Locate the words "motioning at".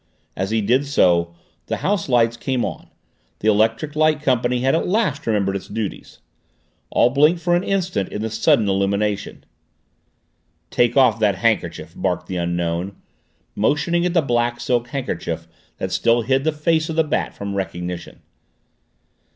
13.55-14.15